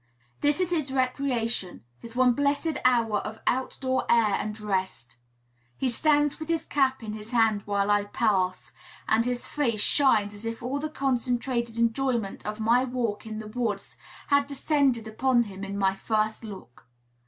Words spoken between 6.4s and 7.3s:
his cap in his